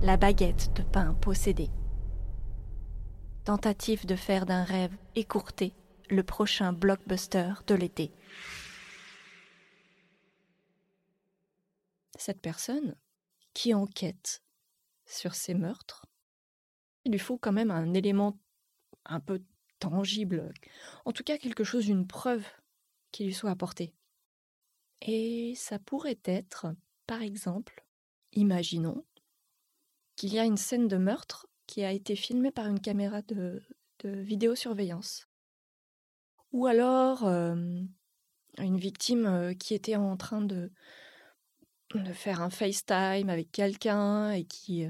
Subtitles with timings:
[0.00, 1.70] La baguette de pain possédée.
[3.44, 5.74] Tentative de faire d'un rêve écourté
[6.08, 8.12] le prochain blockbuster de l'été.
[12.16, 12.94] Cette personne
[13.54, 14.44] qui enquête
[15.04, 16.06] sur ces meurtres,
[17.04, 18.38] il lui faut quand même un élément
[19.04, 19.42] un peu
[19.80, 20.52] tangible,
[21.06, 22.46] en tout cas quelque chose, une preuve
[23.10, 23.92] qui lui soit apportée.
[25.02, 26.68] Et ça pourrait être,
[27.08, 27.84] par exemple,
[28.32, 29.04] imaginons
[30.18, 33.62] qu'il y a une scène de meurtre qui a été filmée par une caméra de,
[34.04, 35.28] vidéosurveillance.
[36.50, 40.72] Ou alors une victime qui était en train de,
[42.14, 44.88] faire un FaceTime avec quelqu'un et qui,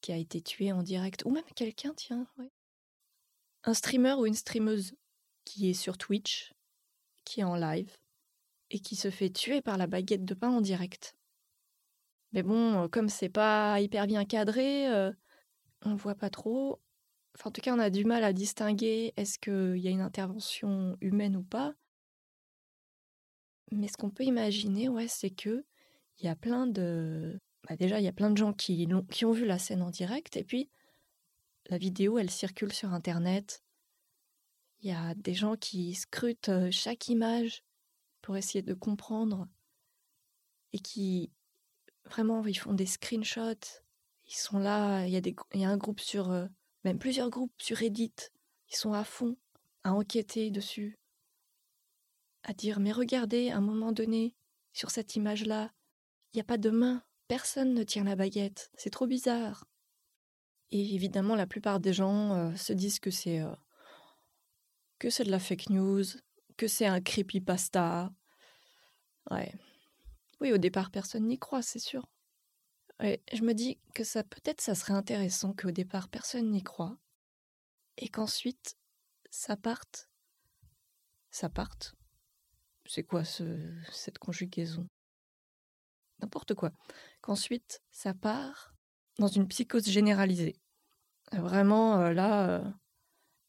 [0.00, 1.22] qui a été tué en direct.
[1.24, 2.26] Ou même quelqu'un, tiens,
[3.62, 4.96] Un streamer ou une streameuse
[5.44, 6.52] qui est sur Twitch,
[7.24, 7.96] qui est en live,
[8.70, 11.14] et qui se fait tuer par la baguette de pain en direct.
[12.32, 14.86] Mais bon, comme c'est pas hyper bien cadré,
[15.82, 16.80] on voit pas trop.
[17.34, 20.00] Enfin, en tout cas, on a du mal à distinguer est-ce qu'il y a une
[20.00, 21.74] intervention humaine ou pas.
[23.70, 25.64] Mais ce qu'on peut imaginer, ouais, c'est que
[26.18, 27.38] il y a plein de.
[27.68, 29.82] Bah déjà, il y a plein de gens qui, ont, qui ont vu la scène
[29.82, 30.70] en direct, et puis
[31.66, 33.62] la vidéo, elle circule sur Internet.
[34.80, 37.64] Il y a des gens qui scrutent chaque image
[38.22, 39.48] pour essayer de comprendre
[40.72, 41.30] et qui
[42.08, 43.82] vraiment ils font des screenshots.
[44.26, 46.46] Ils sont là, il y a, un groupe sur, euh,
[46.84, 48.12] même plusieurs groupes sur Reddit,
[48.70, 49.36] ils sont à fond
[49.84, 50.98] à enquêter dessus,
[52.42, 54.34] à dire mais regardez, à un moment donné,
[54.72, 55.72] sur cette image-là,
[56.32, 59.64] il n'y a pas de main, personne ne tient la baguette, c'est trop bizarre.
[60.70, 63.54] Et évidemment, la plupart des gens euh, se disent que c'est euh,
[64.98, 66.04] que c'est de la fake news,
[66.56, 68.12] que c'est un creepypasta.
[69.30, 69.54] Ouais.
[70.40, 72.06] Oui, au départ, personne n'y croit, c'est sûr.
[73.00, 76.98] Je me dis que ça peut-être ça serait intéressant qu'au départ personne n'y croit
[77.96, 78.76] et qu'ensuite
[79.30, 80.08] ça parte.
[81.30, 81.94] Ça parte.
[82.86, 83.44] C'est quoi ce,
[83.92, 84.88] cette conjugaison?
[86.20, 86.72] N'importe quoi.
[87.20, 88.74] Qu'ensuite ça part
[89.18, 90.56] dans une psychose généralisée.
[91.32, 92.70] Vraiment, euh, là, euh,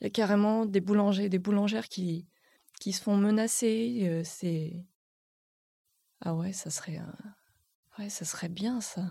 [0.00, 2.26] il y a carrément des boulangers, des boulangères qui,
[2.80, 4.00] qui se font menacer.
[4.08, 4.22] Euh.
[6.20, 7.00] Ah ouais, ça serait.
[7.98, 9.02] Ouais, ça serait bien ça.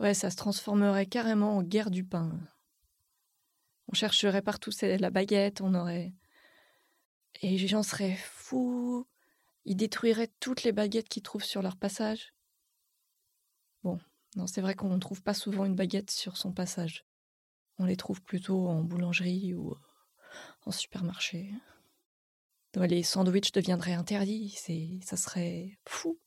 [0.00, 2.38] Ouais, ça se transformerait carrément en guerre du pain.
[3.88, 6.12] On chercherait partout la baguette, on aurait.
[7.40, 9.06] Et les gens seraient fous.
[9.64, 12.32] Ils détruiraient toutes les baguettes qu'ils trouvent sur leur passage.
[13.82, 13.98] Bon,
[14.36, 17.04] non, c'est vrai qu'on ne trouve pas souvent une baguette sur son passage.
[17.78, 19.76] On les trouve plutôt en boulangerie ou
[20.66, 21.52] en supermarché.
[22.74, 24.58] Les sandwichs deviendraient interdits,
[25.02, 26.18] ça serait fou,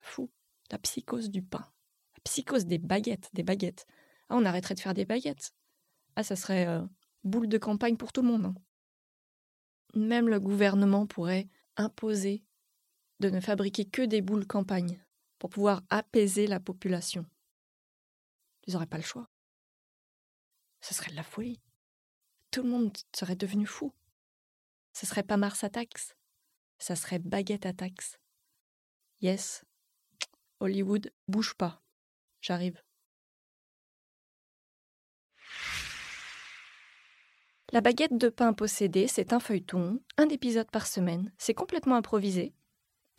[0.00, 0.30] fou.
[0.70, 1.70] La psychose du pain.
[2.14, 3.86] La psychose des baguettes, des baguettes.
[4.28, 5.52] Ah, on arrêterait de faire des baguettes.
[6.16, 6.82] Ah, ça serait euh,
[7.24, 8.46] boule de campagne pour tout le monde.
[8.46, 8.54] Hein.
[9.94, 12.42] Même le gouvernement pourrait imposer
[13.20, 15.04] de ne fabriquer que des boules campagne
[15.38, 17.26] pour pouvoir apaiser la population.
[18.66, 19.28] Ils n'auraient pas le choix.
[20.80, 21.60] Ce serait de la folie.
[22.50, 23.92] Tout le monde serait devenu fou.
[24.92, 26.14] Ce serait pas Mars Attacks,
[26.78, 28.18] ça serait Baguette Attacks.
[29.20, 29.64] Yes,
[30.60, 31.80] Hollywood, bouge pas.
[32.40, 32.82] J'arrive.
[37.72, 41.32] La baguette de pain possédée, c'est un feuilleton, un épisode par semaine.
[41.38, 42.52] C'est complètement improvisé.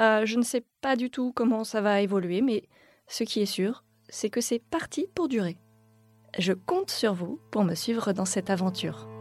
[0.00, 2.68] Euh, je ne sais pas du tout comment ça va évoluer, mais
[3.06, 5.56] ce qui est sûr, c'est que c'est parti pour durer.
[6.38, 9.11] Je compte sur vous pour me suivre dans cette aventure.